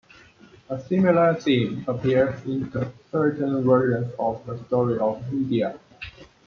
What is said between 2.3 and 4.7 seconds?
in certain versions of the